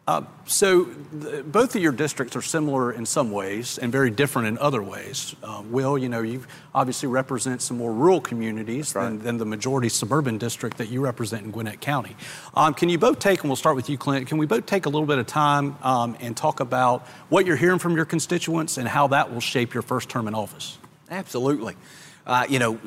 Uh, 0.08 0.22
so, 0.44 0.84
the, 0.84 1.42
both 1.42 1.74
of 1.74 1.82
your 1.82 1.90
districts 1.90 2.36
are 2.36 2.42
similar 2.42 2.92
in 2.92 3.04
some 3.04 3.32
ways 3.32 3.76
and 3.76 3.90
very 3.90 4.08
different 4.08 4.46
in 4.46 4.56
other 4.58 4.80
ways. 4.80 5.34
Uh, 5.42 5.64
Will, 5.68 5.98
you 5.98 6.08
know, 6.08 6.22
you 6.22 6.44
obviously 6.72 7.08
represent 7.08 7.60
some 7.60 7.76
more 7.76 7.92
rural 7.92 8.20
communities 8.20 8.94
right. 8.94 9.08
than, 9.08 9.18
than, 9.18 9.38
the 9.38 9.44
majority 9.44 9.88
suburban 9.88 10.38
district 10.38 10.78
that 10.78 10.90
you 10.90 11.00
represent 11.00 11.44
in 11.44 11.50
Gwinnett 11.50 11.80
County. 11.80 12.14
Um, 12.54 12.72
can 12.72 12.88
you 12.88 12.98
both 12.98 13.18
take, 13.18 13.40
and 13.40 13.50
we'll 13.50 13.56
start 13.56 13.74
with 13.74 13.90
you, 13.90 13.98
Clint, 13.98 14.28
can 14.28 14.38
we 14.38 14.46
both 14.46 14.64
take 14.64 14.86
a 14.86 14.88
little 14.88 15.08
bit 15.08 15.18
of 15.18 15.26
time 15.26 15.76
um, 15.82 16.16
and 16.20 16.36
talk 16.36 16.60
about 16.60 17.04
what 17.28 17.44
you're 17.44 17.56
hearing 17.56 17.80
from 17.80 17.96
your 17.96 18.04
constituents 18.04 18.78
and 18.78 18.86
how 18.86 19.08
that 19.08 19.32
will 19.32 19.40
shape 19.40 19.74
your 19.74 19.82
first 19.82 20.08
term 20.08 20.28
in 20.28 20.36
office? 20.36 20.78
Absolutely. 21.10 21.74
Uh, 22.24 22.46
you 22.48 22.60
know, 22.60 22.78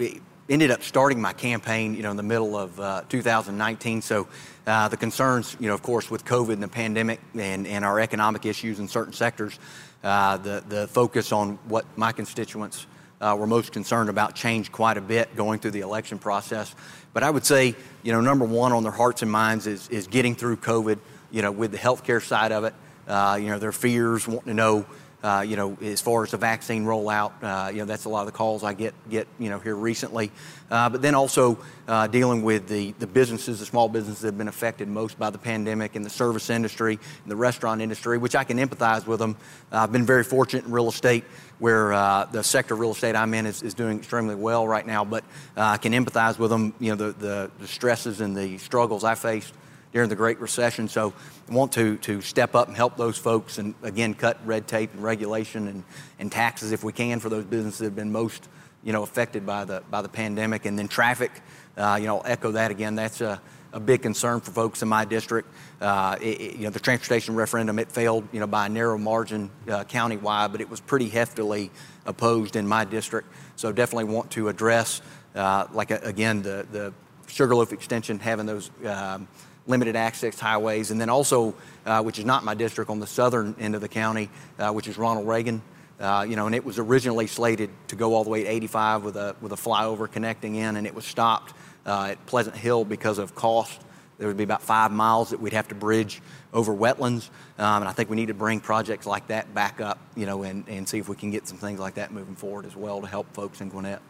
ended 0.50 0.72
up 0.72 0.82
starting 0.82 1.22
my 1.22 1.32
campaign, 1.32 1.94
you 1.94 2.02
know, 2.02 2.12
in 2.12 2.18
the 2.18 2.24
middle 2.24 2.58
of 2.58 2.80
uh, 2.80 3.04
2019. 3.08 4.02
So 4.02 4.28
uh, 4.66 4.88
the 4.88 4.98
concerns, 4.98 5.56
you 5.60 5.68
know, 5.68 5.74
of 5.76 5.84
course, 5.84 6.10
with 6.10 6.26
COVID 6.26 6.54
and 6.54 6.64
the 6.64 6.68
pandemic 6.68 7.20
and, 7.36 7.68
and 7.68 7.86
our 7.86 8.00
economic 8.00 8.46
issues 8.46 8.80
in 8.80 8.88
certain 8.88 9.14
sectors, 9.14 9.60
uh, 10.04 10.38
the, 10.38 10.64
the 10.68 10.88
focus 10.88 11.32
on 11.32 11.60
what 11.68 11.86
my 11.96 12.12
constituents 12.12 12.88
uh, 13.22 13.36
were 13.38 13.48
most 13.48 13.72
concerned 13.72 14.10
about 14.10 14.34
changed 14.34 14.72
quite 14.72 14.98
a 14.98 15.02
bit 15.02 15.36
going 15.36 15.60
through 15.60 15.72
the 15.72 15.82
election 15.82 16.18
process. 16.18 16.74
But 17.14 17.24
I 17.24 17.30
would 17.30 17.46
say, 17.46 17.76
you 18.04 18.12
know, 18.12 18.22
number 18.22 18.46
one 18.46 18.72
on 18.72 18.84
their 18.84 18.92
hearts 18.92 19.22
and 19.22 19.32
minds 19.32 19.68
is, 19.68 19.88
is 19.90 20.08
getting 20.08 20.36
through 20.36 20.58
COVID, 20.58 21.00
you 21.32 21.42
know, 21.42 21.52
with 21.52 21.72
the 21.72 21.78
healthcare 21.78 22.24
side 22.24 22.52
of 22.52 22.64
it. 22.64 22.74
Uh, 23.08 23.38
you 23.42 23.48
know, 23.48 23.58
their 23.58 23.72
fears, 23.72 24.28
wanting 24.28 24.50
to 24.50 24.54
know, 24.54 24.86
uh, 25.24 25.44
you 25.46 25.56
know, 25.56 25.78
as 25.82 26.00
far 26.00 26.24
as 26.24 26.32
the 26.32 26.38
vaccine 26.38 26.86
rollout, 26.86 27.32
uh, 27.42 27.70
you 27.70 27.80
know, 27.80 27.86
that's 27.86 28.06
a 28.06 28.10
lot 28.10 28.22
of 28.22 28.26
the 28.28 28.32
calls 28.32 28.64
I 28.64 28.74
get, 28.74 28.94
get 29.10 29.28
you 29.38 29.50
know, 29.50 29.60
here 29.60 29.76
recently. 29.76 30.32
Uh, 30.72 30.90
but 30.90 31.02
then 31.02 31.16
also 31.16 31.58
uh, 31.88 32.08
dealing 32.08 32.42
with 32.42 32.68
the, 32.68 32.94
the 33.00 33.08
businesses, 33.08 33.60
the 33.60 33.66
small 33.66 33.90
businesses 33.90 34.22
that 34.22 34.30
have 34.30 34.38
been 34.38 34.48
affected 34.48 34.88
most 34.88 35.20
by 35.20 35.30
the 35.30 35.38
pandemic 35.38 35.96
in 35.96 36.04
the 36.04 36.10
service 36.10 36.50
industry, 36.50 37.00
and 37.24 37.32
the 37.32 37.36
restaurant 37.36 37.82
industry, 37.82 38.18
which 38.18 38.36
I 38.36 38.44
can 38.44 38.58
empathize 38.58 39.06
with 39.06 39.20
them. 39.20 39.36
I've 39.72 39.92
been 39.92 40.06
very 40.06 40.24
fortunate 40.24 40.66
in 40.66 40.72
real 40.72 40.88
estate 40.88 41.26
where 41.58 41.92
uh, 41.92 42.26
the 42.26 42.44
sector 42.44 42.74
of 42.74 42.80
real 42.80 42.92
estate 42.92 43.16
I'm 43.16 43.34
in 43.34 43.46
is, 43.46 43.62
is 43.62 43.74
doing 43.74 43.98
extremely 43.98 44.36
well 44.36 44.66
right 44.66 44.86
now, 44.86 45.04
but 45.04 45.26
I 45.58 45.78
can 45.78 45.92
empathize 45.92 46.40
with 46.40 46.50
them, 46.50 46.74
you 46.80 46.96
know, 46.96 47.12
the, 47.12 47.12
the, 47.12 47.52
the 47.60 47.68
stresses 47.68 48.22
and 48.22 48.38
the 48.38 48.58
struggles 48.60 49.04
I 49.04 49.16
faced 49.16 49.54
during 49.92 50.10
the 50.10 50.16
Great 50.16 50.40
Recession. 50.40 50.88
So 50.88 51.14
I 51.50 51.54
want 51.54 51.72
to, 51.74 51.98
to 51.98 52.22
step 52.22 52.56
up 52.56 52.68
and 52.68 52.78
help 52.78 52.98
those 52.98 53.18
folks 53.18 53.58
and 53.58 53.74
again 53.84 54.14
cut 54.14 54.38
red 54.46 54.68
tape 54.68 54.94
and 54.94 55.04
regulation 55.04 55.68
and, 55.68 55.84
and 56.20 56.32
taxes 56.32 56.72
if 56.72 56.84
we 56.84 56.94
can 56.94 57.20
for 57.20 57.30
those 57.30 57.46
businesses 57.46 57.80
that 57.80 57.86
have 57.86 57.96
been 57.96 58.12
most 58.12 58.48
you 58.84 58.94
know 58.94 59.04
affected 59.04 59.46
by 59.46 59.66
the 59.66 59.82
by 59.90 60.02
the 60.02 60.10
pandemic. 60.10 60.66
And 60.66 60.78
then 60.78 60.88
traffic, 60.88 61.32
uh, 61.78 61.98
you 62.00 62.08
know, 62.08 62.20
I'll 62.20 62.32
echo 62.32 62.52
that 62.52 62.72
again. 62.72 62.96
That's 62.96 63.22
a, 63.22 63.42
a 63.74 63.80
big 63.80 64.02
concern 64.02 64.40
for 64.40 64.52
folks 64.52 64.82
in 64.82 64.88
my 64.88 65.06
district. 65.06 65.50
Uh, 65.82 66.18
it, 66.22 66.42
it, 66.42 66.56
you 66.56 66.64
know, 66.64 66.70
the 66.70 66.80
transportation 66.80 67.36
referendum 67.36 67.80
it 67.80 67.92
failed 67.92 68.28
you 68.32 68.40
know 68.40 68.48
by 68.48 68.68
a 68.68 68.70
narrow 68.70 68.98
margin 68.98 69.50
uh, 69.68 69.84
countywide, 69.86 70.52
but 70.52 70.62
it 70.62 70.70
was 70.70 70.80
pretty 70.80 71.10
heftily 71.10 71.70
opposed 72.06 72.56
in 72.56 72.68
my 72.68 72.86
district. 72.86 73.28
So 73.56 73.72
definitely 73.72 74.14
want 74.14 74.32
to 74.32 74.50
address 74.50 75.02
uh, 75.36 75.68
like 75.74 75.92
again 75.92 76.42
the 76.42 76.66
the 76.72 76.94
Sugarloaf 77.28 77.74
extension 77.74 78.20
having 78.20 78.46
those. 78.46 78.72
Um, 78.86 79.28
limited 79.70 79.96
access 79.96 80.40
highways, 80.40 80.92
and 80.92 81.00
then 81.00 81.10
also, 81.10 81.56
uh, 81.86 82.02
which 82.02 82.20
is 82.20 82.26
not 82.26 82.44
my 82.44 82.56
district, 82.56 82.90
on 82.90 83.00
the 83.00 83.08
southern 83.08 83.56
end 83.60 83.76
of 83.76 83.82
the 83.82 83.88
county, 83.88 84.30
uh, 84.58 84.72
which 84.72 84.88
is 84.88 84.98
Ronald 84.98 85.28
Reagan. 85.28 85.62
Uh, 86.00 86.26
you 86.28 86.36
know, 86.36 86.46
and 86.46 86.56
it 86.56 86.66
was 86.66 86.80
originally 86.80 87.28
slated 87.28 87.70
to 87.90 87.96
go 87.96 88.14
all 88.14 88.24
the 88.24 88.30
way 88.30 88.44
to 88.44 88.50
85 88.50 89.04
with 89.04 89.16
a 89.18 89.36
with 89.42 89.52
a 89.52 89.58
flyover 89.58 90.12
connecting 90.12 90.56
in, 90.56 90.76
and 90.76 90.88
it 90.88 90.96
was 90.96 91.06
stopped 91.06 91.54
uh, 91.86 92.10
at 92.12 92.26
Pleasant 92.26 92.56
Hill 92.56 92.84
because 92.86 93.18
of 93.18 93.36
cost 93.36 93.82
There 94.18 94.28
would 94.28 94.38
be 94.38 94.44
about 94.44 94.62
five 94.62 94.92
miles 94.92 95.30
that 95.30 95.40
we'd 95.40 95.54
have 95.54 95.70
to 95.70 95.76
bridge 95.76 96.22
over 96.54 96.74
wetlands, 96.74 97.30
um, 97.58 97.82
and 97.84 97.88
I 97.88 97.92
think 97.92 98.10
we 98.10 98.16
need 98.16 98.28
to 98.28 98.34
bring 98.34 98.60
projects 98.60 99.06
like 99.06 99.28
that 99.28 99.54
back 99.54 99.80
up, 99.80 100.00
you 100.16 100.26
know, 100.26 100.44
and, 100.44 100.68
and 100.68 100.88
see 100.88 101.00
if 101.00 101.08
we 101.08 101.16
can 101.16 101.32
get 101.32 101.48
some 101.48 101.58
things 101.58 101.80
like 101.80 101.96
that 101.96 102.12
moving 102.12 102.36
forward 102.36 102.66
as 102.66 102.76
well 102.76 103.02
to 103.02 103.08
help 103.08 103.32
folks 103.34 103.62
in 103.62 103.70
Gwinnett. 103.70 104.02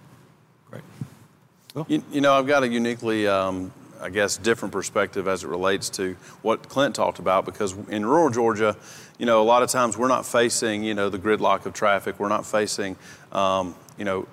Great. 0.69 0.83
You, 1.87 2.03
you 2.11 2.21
know, 2.21 2.33
I've 2.33 2.47
got 2.47 2.63
a 2.63 2.67
uniquely, 2.67 3.27
um, 3.27 3.71
I 4.01 4.09
guess, 4.09 4.37
different 4.37 4.71
perspective 4.71 5.27
as 5.27 5.43
it 5.43 5.47
relates 5.47 5.89
to 5.91 6.15
what 6.41 6.69
Clint 6.69 6.95
talked 6.95 7.19
about 7.19 7.45
because 7.45 7.73
in 7.89 8.05
rural 8.05 8.29
Georgia, 8.29 8.77
you 9.17 9.25
know, 9.25 9.41
a 9.41 9.43
lot 9.43 9.63
of 9.63 9.69
times 9.69 9.97
we're 9.97 10.07
not 10.07 10.25
facing, 10.25 10.83
you 10.83 10.93
know, 10.93 11.09
the 11.09 11.19
gridlock 11.19 11.65
of 11.65 11.73
traffic. 11.73 12.19
We're 12.19 12.29
not 12.29 12.45
facing, 12.45 12.95
um, 13.31 13.75
you 13.97 14.05
know, 14.05 14.27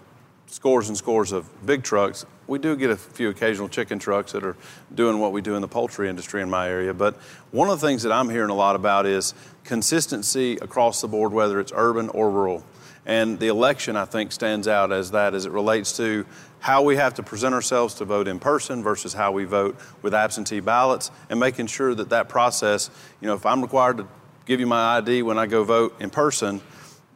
scores 0.46 0.88
and 0.88 0.96
scores 0.96 1.32
of 1.32 1.48
big 1.66 1.82
trucks. 1.82 2.24
We 2.46 2.60
do 2.60 2.76
get 2.76 2.90
a 2.90 2.96
few 2.96 3.28
occasional 3.28 3.68
chicken 3.68 3.98
trucks 3.98 4.32
that 4.32 4.44
are 4.44 4.56
doing 4.94 5.18
what 5.18 5.32
we 5.32 5.40
do 5.40 5.56
in 5.56 5.62
the 5.62 5.68
poultry 5.68 6.08
industry 6.08 6.40
in 6.42 6.48
my 6.48 6.68
area. 6.68 6.94
But 6.94 7.16
one 7.50 7.68
of 7.68 7.80
the 7.80 7.86
things 7.86 8.04
that 8.04 8.12
I'm 8.12 8.30
hearing 8.30 8.50
a 8.50 8.54
lot 8.54 8.76
about 8.76 9.04
is 9.04 9.34
consistency 9.64 10.56
across 10.58 11.00
the 11.00 11.08
board, 11.08 11.32
whether 11.32 11.58
it's 11.58 11.72
urban 11.74 12.08
or 12.10 12.30
rural. 12.30 12.64
And 13.06 13.38
the 13.38 13.46
election, 13.48 13.96
I 13.96 14.04
think, 14.04 14.32
stands 14.32 14.66
out 14.66 14.92
as 14.92 15.12
that 15.12 15.34
as 15.34 15.46
it 15.46 15.52
relates 15.52 15.96
to 15.96 16.26
how 16.58 16.82
we 16.82 16.96
have 16.96 17.14
to 17.14 17.22
present 17.22 17.54
ourselves 17.54 17.94
to 17.94 18.04
vote 18.04 18.26
in 18.26 18.40
person 18.40 18.82
versus 18.82 19.12
how 19.12 19.30
we 19.30 19.44
vote 19.44 19.78
with 20.02 20.12
absentee 20.12 20.60
ballots 20.60 21.12
and 21.30 21.38
making 21.38 21.68
sure 21.68 21.94
that 21.94 22.08
that 22.10 22.28
process, 22.28 22.90
you 23.20 23.28
know, 23.28 23.34
if 23.34 23.46
I'm 23.46 23.62
required 23.62 23.98
to 23.98 24.08
give 24.44 24.58
you 24.58 24.66
my 24.66 24.96
ID 24.98 25.22
when 25.22 25.38
I 25.38 25.46
go 25.46 25.62
vote 25.62 25.94
in 26.00 26.10
person, 26.10 26.60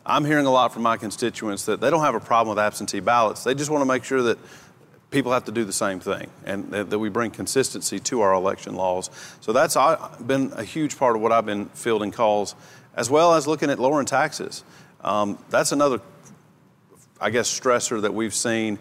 I'm 0.06 0.24
hearing 0.24 0.46
a 0.46 0.50
lot 0.50 0.72
from 0.72 0.82
my 0.82 0.96
constituents 0.96 1.66
that 1.66 1.80
they 1.80 1.90
don't 1.90 2.02
have 2.02 2.14
a 2.14 2.20
problem 2.20 2.56
with 2.56 2.64
absentee 2.64 3.00
ballots. 3.00 3.44
They 3.44 3.54
just 3.54 3.70
want 3.70 3.82
to 3.82 3.86
make 3.86 4.04
sure 4.04 4.22
that 4.22 4.38
people 5.10 5.32
have 5.32 5.44
to 5.44 5.52
do 5.52 5.64
the 5.64 5.72
same 5.72 5.98
thing 5.98 6.30
and 6.44 6.70
that 6.70 6.98
we 6.98 7.08
bring 7.08 7.32
consistency 7.32 7.98
to 7.98 8.20
our 8.20 8.32
election 8.32 8.76
laws. 8.76 9.10
So 9.40 9.52
that's 9.52 9.76
uh, 9.76 10.16
been 10.24 10.52
a 10.54 10.62
huge 10.62 10.96
part 10.96 11.16
of 11.16 11.22
what 11.22 11.32
I've 11.32 11.46
been 11.46 11.66
fielding 11.66 12.12
calls, 12.12 12.54
as 12.94 13.10
well 13.10 13.34
as 13.34 13.46
looking 13.46 13.70
at 13.70 13.78
lowering 13.78 14.06
taxes. 14.06 14.62
Um, 15.02 15.38
that's 15.48 15.72
another, 15.72 16.00
I 17.20 17.30
guess, 17.30 17.48
stressor 17.48 18.02
that 18.02 18.12
we've 18.12 18.34
seen 18.34 18.78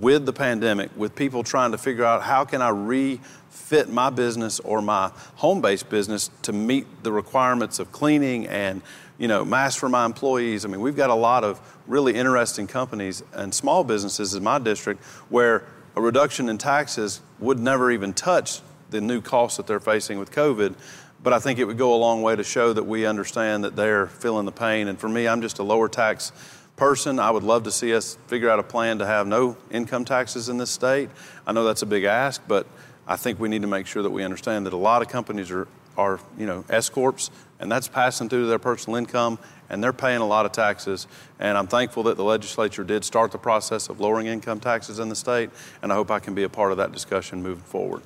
with 0.00 0.26
the 0.26 0.32
pandemic, 0.32 0.90
with 0.96 1.14
people 1.14 1.42
trying 1.42 1.72
to 1.72 1.78
figure 1.78 2.04
out 2.04 2.22
how 2.22 2.44
can 2.44 2.62
I 2.62 2.68
refit 2.68 3.88
my 3.88 4.10
business 4.10 4.60
or 4.60 4.82
my 4.82 5.10
home-based 5.36 5.88
business 5.88 6.30
to 6.42 6.52
meet 6.52 6.86
the 7.02 7.12
requirements 7.12 7.78
of 7.78 7.90
cleaning 7.90 8.46
and 8.46 8.82
you 9.18 9.28
know 9.28 9.44
masks 9.44 9.80
for 9.80 9.88
my 9.88 10.04
employees. 10.04 10.64
I 10.64 10.68
mean, 10.68 10.80
we've 10.80 10.96
got 10.96 11.10
a 11.10 11.14
lot 11.14 11.42
of 11.42 11.60
really 11.86 12.14
interesting 12.14 12.66
companies 12.66 13.22
and 13.32 13.54
small 13.54 13.82
businesses 13.82 14.34
in 14.34 14.42
my 14.42 14.58
district 14.58 15.02
where 15.30 15.64
a 15.96 16.00
reduction 16.00 16.48
in 16.48 16.58
taxes 16.58 17.20
would 17.40 17.58
never 17.58 17.90
even 17.90 18.12
touch 18.12 18.60
the 18.90 19.00
new 19.00 19.20
costs 19.20 19.56
that 19.56 19.66
they're 19.66 19.80
facing 19.80 20.18
with 20.18 20.30
COVID. 20.30 20.74
But 21.22 21.32
I 21.32 21.40
think 21.40 21.58
it 21.58 21.64
would 21.64 21.78
go 21.78 21.94
a 21.94 21.96
long 21.96 22.22
way 22.22 22.36
to 22.36 22.44
show 22.44 22.72
that 22.72 22.84
we 22.84 23.04
understand 23.04 23.64
that 23.64 23.74
they're 23.74 24.06
feeling 24.06 24.46
the 24.46 24.52
pain. 24.52 24.88
And 24.88 24.98
for 24.98 25.08
me, 25.08 25.26
I'm 25.26 25.42
just 25.42 25.58
a 25.58 25.64
lower 25.64 25.88
tax 25.88 26.32
person. 26.76 27.18
I 27.18 27.30
would 27.30 27.42
love 27.42 27.64
to 27.64 27.72
see 27.72 27.92
us 27.94 28.16
figure 28.28 28.48
out 28.48 28.60
a 28.60 28.62
plan 28.62 29.00
to 29.00 29.06
have 29.06 29.26
no 29.26 29.56
income 29.70 30.04
taxes 30.04 30.48
in 30.48 30.58
this 30.58 30.70
state. 30.70 31.10
I 31.46 31.52
know 31.52 31.64
that's 31.64 31.82
a 31.82 31.86
big 31.86 32.04
ask, 32.04 32.40
but 32.46 32.66
I 33.06 33.16
think 33.16 33.40
we 33.40 33.48
need 33.48 33.62
to 33.62 33.68
make 33.68 33.86
sure 33.86 34.02
that 34.02 34.10
we 34.10 34.22
understand 34.22 34.64
that 34.66 34.72
a 34.72 34.78
lot 34.78 35.02
of 35.02 35.08
companies 35.08 35.50
are, 35.50 35.66
are 35.96 36.20
you 36.38 36.46
know, 36.46 36.64
S 36.70 36.88
corps, 36.88 37.30
and 37.58 37.70
that's 37.70 37.88
passing 37.88 38.28
through 38.28 38.46
their 38.46 38.60
personal 38.60 38.96
income, 38.96 39.40
and 39.68 39.82
they're 39.82 39.92
paying 39.92 40.20
a 40.20 40.26
lot 40.26 40.46
of 40.46 40.52
taxes. 40.52 41.08
And 41.40 41.58
I'm 41.58 41.66
thankful 41.66 42.04
that 42.04 42.16
the 42.16 42.24
legislature 42.24 42.84
did 42.84 43.04
start 43.04 43.32
the 43.32 43.38
process 43.38 43.88
of 43.88 43.98
lowering 43.98 44.28
income 44.28 44.60
taxes 44.60 45.00
in 45.00 45.08
the 45.08 45.16
state, 45.16 45.50
and 45.82 45.90
I 45.90 45.96
hope 45.96 46.12
I 46.12 46.20
can 46.20 46.34
be 46.34 46.44
a 46.44 46.48
part 46.48 46.70
of 46.70 46.78
that 46.78 46.92
discussion 46.92 47.42
moving 47.42 47.64
forward. 47.64 48.02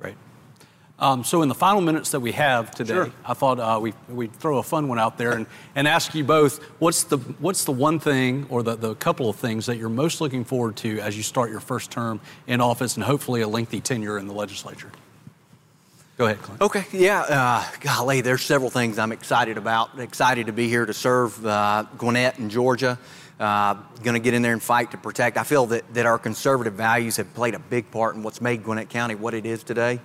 Great. 0.00 0.16
Um, 1.02 1.24
so, 1.24 1.42
in 1.42 1.48
the 1.48 1.54
final 1.54 1.80
minutes 1.80 2.12
that 2.12 2.20
we 2.20 2.30
have 2.30 2.70
today, 2.70 2.94
sure. 2.94 3.12
I 3.26 3.34
thought 3.34 3.58
uh, 3.58 3.80
we, 3.82 3.92
we'd 4.08 4.32
throw 4.32 4.58
a 4.58 4.62
fun 4.62 4.86
one 4.86 5.00
out 5.00 5.18
there 5.18 5.32
and, 5.32 5.48
and 5.74 5.88
ask 5.88 6.14
you 6.14 6.22
both 6.22 6.62
what's 6.78 7.02
the, 7.02 7.16
what's 7.16 7.64
the 7.64 7.72
one 7.72 7.98
thing 7.98 8.46
or 8.48 8.62
the, 8.62 8.76
the 8.76 8.94
couple 8.94 9.28
of 9.28 9.34
things 9.34 9.66
that 9.66 9.78
you're 9.78 9.88
most 9.88 10.20
looking 10.20 10.44
forward 10.44 10.76
to 10.76 11.00
as 11.00 11.16
you 11.16 11.24
start 11.24 11.50
your 11.50 11.58
first 11.58 11.90
term 11.90 12.20
in 12.46 12.60
office 12.60 12.94
and 12.94 13.02
hopefully 13.02 13.40
a 13.40 13.48
lengthy 13.48 13.80
tenure 13.80 14.16
in 14.16 14.28
the 14.28 14.32
legislature? 14.32 14.92
Go 16.18 16.26
ahead, 16.26 16.40
Clint. 16.40 16.60
Okay, 16.60 16.84
yeah, 16.92 17.22
uh, 17.22 17.64
golly, 17.80 18.20
there's 18.20 18.44
several 18.44 18.70
things 18.70 18.96
I'm 18.96 19.10
excited 19.10 19.58
about. 19.58 19.98
Excited 19.98 20.46
to 20.46 20.52
be 20.52 20.68
here 20.68 20.86
to 20.86 20.94
serve 20.94 21.44
uh, 21.44 21.84
Gwinnett 21.98 22.38
and 22.38 22.48
Georgia. 22.48 22.96
Uh, 23.40 23.74
going 24.04 24.14
to 24.14 24.20
get 24.20 24.34
in 24.34 24.42
there 24.42 24.52
and 24.52 24.62
fight 24.62 24.92
to 24.92 24.98
protect. 24.98 25.36
I 25.36 25.42
feel 25.42 25.66
that, 25.66 25.94
that 25.94 26.06
our 26.06 26.20
conservative 26.20 26.74
values 26.74 27.16
have 27.16 27.34
played 27.34 27.56
a 27.56 27.58
big 27.58 27.90
part 27.90 28.14
in 28.14 28.22
what's 28.22 28.40
made 28.40 28.62
Gwinnett 28.62 28.88
County 28.88 29.16
what 29.16 29.34
it 29.34 29.46
is 29.46 29.64
today 29.64 29.98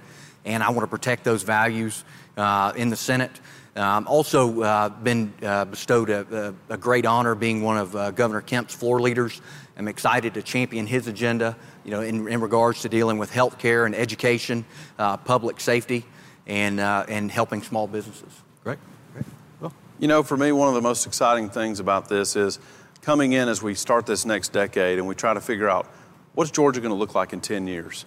and 0.46 0.64
I 0.64 0.70
want 0.70 0.82
to 0.82 0.88
protect 0.88 1.24
those 1.24 1.44
values 1.44 2.04
uh, 2.38 2.74
in 2.76 2.90
the 2.90 2.96
Senate. 2.96 3.40
Um, 3.76 4.08
also, 4.08 4.62
uh, 4.62 4.90
been 4.90 5.34
uh, 5.44 5.66
bestowed 5.66 6.10
a, 6.10 6.56
a, 6.70 6.74
a, 6.74 6.78
great 6.78 7.06
honor 7.06 7.36
being 7.36 7.62
one 7.62 7.78
of 7.78 7.96
uh, 7.96 8.10
Governor 8.10 8.42
Kemp's 8.42 8.74
floor 8.74 9.00
leaders. 9.00 9.40
I'm 9.78 9.88
excited 9.88 10.34
to 10.34 10.42
champion 10.42 10.88
his 10.88 11.08
agenda, 11.08 11.56
you 11.86 11.92
know, 11.92 12.02
in, 12.02 12.28
in 12.28 12.42
regards 12.42 12.82
to 12.82 12.90
dealing 12.90 13.20
with 13.20 13.32
health 13.32 13.60
care 13.60 13.86
and 13.86 13.94
education, 13.94 14.66
uh, 14.98 15.18
public 15.18 15.60
safety, 15.60 16.06
and 16.48 16.80
uh, 16.80 17.06
and 17.08 17.32
helping 17.32 17.62
small 17.62 17.86
businesses. 17.86 18.32
Great, 18.64 18.80
great. 19.14 19.26
Well, 19.60 19.74
you 20.00 20.08
know, 20.08 20.24
for 20.24 20.38
me, 20.38 20.52
one 20.52 20.70
of 20.70 20.74
the 20.74 20.82
most 20.82 21.06
exciting 21.06 21.52
things 21.52 21.80
about 21.80 22.10
this 22.10 22.36
is 22.36 22.58
coming 23.02 23.34
in 23.34 23.48
as 23.48 23.62
we 23.62 23.76
start 23.76 24.08
this 24.08 24.26
next 24.26 24.54
decade 24.54 24.98
and 24.98 25.08
we 25.08 25.14
try 25.14 25.36
to 25.36 25.42
figure 25.42 25.70
out 25.70 25.86
what's 26.34 26.50
Georgia 26.50 26.82
going 26.82 26.92
to 26.92 26.98
look 26.98 27.14
like 27.14 27.32
in 27.32 27.42
10 27.42 27.68
years. 27.68 28.06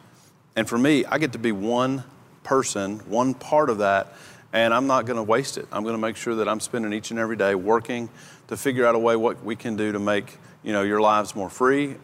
And 0.57 0.69
for 0.69 0.77
me, 0.77 1.05
I 1.05 1.19
get 1.19 1.33
to 1.33 1.39
be 1.39 1.53
one 1.53 2.05
person, 2.51 2.99
one 3.07 3.33
part 3.33 3.71
of 3.71 3.79
that, 3.79 4.13
and 4.53 4.75
I'm 4.75 4.89
not 4.89 5.07
going 5.07 5.19
to 5.19 5.23
waste 5.23 5.57
it. 5.57 5.69
I'm 5.71 5.85
going 5.85 5.95
to 5.95 6.01
make 6.01 6.17
sure 6.17 6.35
that 6.35 6.49
I'm 6.49 6.59
spending 6.59 6.93
each 6.93 7.13
and 7.13 7.21
every 7.21 7.37
day 7.37 7.55
working 7.55 8.09
to 8.49 8.57
figure 8.57 8.85
out 8.85 8.97
a 8.97 8.99
way 8.99 9.15
what 9.15 9.45
we 9.45 9.55
can 9.55 9.77
do 9.77 9.93
to 9.93 10.01
make 10.01 10.37
you 10.65 10.73
know 10.73 10.83
your 10.83 11.01
lives 11.01 11.37
more 11.37 11.49
free 11.49 11.95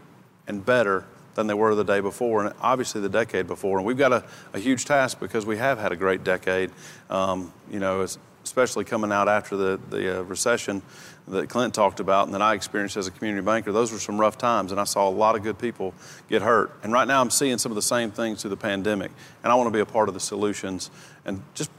and 0.46 0.64
better 0.64 1.04
than 1.34 1.48
they 1.48 1.54
were 1.54 1.74
the 1.74 1.82
day 1.82 1.98
before, 1.98 2.44
and 2.44 2.54
obviously 2.60 3.00
the 3.00 3.08
decade 3.08 3.48
before. 3.48 3.78
And 3.78 3.84
we've 3.84 3.98
got 3.98 4.12
a, 4.12 4.22
a 4.52 4.60
huge 4.60 4.84
task 4.84 5.18
because 5.18 5.44
we 5.44 5.56
have 5.56 5.80
had 5.80 5.90
a 5.90 5.96
great 5.96 6.22
decade. 6.22 6.70
Um, 7.10 7.52
you 7.68 7.80
know, 7.80 8.06
especially 8.46 8.84
coming 8.84 9.10
out 9.10 9.28
after 9.28 9.56
the 9.56 9.80
the 9.90 10.20
uh, 10.20 10.22
recession 10.22 10.80
that 11.26 11.48
Clint 11.48 11.74
talked 11.74 11.98
about 11.98 12.26
and 12.26 12.34
that 12.34 12.42
I 12.42 12.54
experienced 12.54 12.96
as 12.96 13.08
a 13.08 13.10
community 13.10 13.44
banker, 13.44 13.72
those 13.72 13.90
were 13.90 13.98
some 13.98 14.20
rough 14.20 14.38
times, 14.38 14.70
and 14.70 14.80
I 14.80 14.84
saw 14.84 15.08
a 15.08 15.10
lot 15.10 15.34
of 15.34 15.42
good 15.42 15.58
people 15.58 15.92
get 16.30 16.40
hurt. 16.40 16.72
And 16.84 16.92
right 16.92 17.08
now, 17.08 17.20
I'm 17.20 17.30
seeing 17.30 17.58
some 17.58 17.72
of 17.72 17.76
the 17.76 17.82
same 17.82 18.12
things 18.12 18.42
through 18.42 18.50
the 18.50 18.56
pandemic, 18.56 19.10
and 19.42 19.52
I 19.52 19.56
want 19.56 19.66
to 19.66 19.72
be 19.72 19.80
a 19.80 19.86
part 19.86 20.06
of 20.06 20.14
the 20.14 20.20
solutions 20.20 20.90
and 21.24 21.42
just 21.54 21.70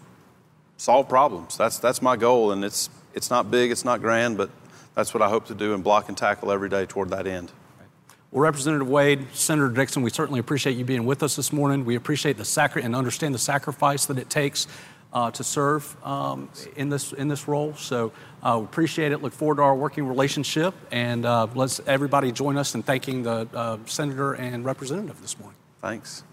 solve 0.76 1.08
problems. 1.08 1.58
That's 1.58 1.80
that's 1.80 2.02
my 2.02 2.18
goal, 2.18 2.52
and 2.52 2.66
it's 2.66 2.90
it's 3.14 3.30
not 3.30 3.50
big, 3.50 3.72
it's 3.72 3.86
not 3.86 4.02
grand, 4.02 4.38
but 4.38 4.50
that's 4.94 5.14
what 5.14 5.24
I 5.24 5.30
hope 5.30 5.46
to 5.48 5.56
do 5.56 5.74
and 5.74 5.82
block 5.84 6.10
and 6.10 6.18
tackle 6.18 6.52
every 6.52 6.70
day 6.70 6.86
toward 6.86 7.10
that 7.12 7.28
end. 7.28 7.52
Well, 8.32 8.42
Representative 8.42 8.90
Wade, 8.90 9.26
Senator 9.32 9.70
Dixon, 9.70 10.04
we 10.04 10.10
certainly 10.10 10.42
appreciate 10.42 10.76
you 10.76 10.84
being 10.84 11.06
with 11.06 11.24
us 11.24 11.38
this 11.38 11.54
morning. 11.54 11.86
We 11.86 11.96
appreciate 11.96 12.36
the 12.36 12.44
sacri- 12.44 12.84
and 12.84 12.94
understand 12.94 13.34
the 13.34 13.40
sacrifice 13.40 14.06
that 14.08 14.18
it 14.18 14.30
takes 14.30 14.68
uh, 15.18 15.32
to 15.32 15.44
serve 15.44 15.84
um, 16.06 16.48
in 16.76 16.90
this 16.90 17.12
in 17.12 17.28
this 17.28 17.48
role. 17.48 17.74
So 17.74 18.12
uh, 18.44 18.58
we 18.60 18.66
appreciate 18.66 19.12
it. 19.12 19.24
Look 19.24 19.34
forward 19.34 19.56
to 19.56 19.64
our 19.64 19.76
working 19.76 20.06
relationship, 20.08 20.76
and 20.92 21.26
uh, 21.26 21.48
let's 21.56 21.82
everybody 21.88 22.32
join 22.32 22.56
us 22.56 22.76
in 22.76 22.84
thanking 22.84 23.24
the 23.24 23.48
uh, 23.54 23.78
senator 23.86 24.34
and 24.34 24.64
representative 24.64 25.20
this 25.22 25.40
morning. 25.40 25.58
Thanks. 25.82 26.24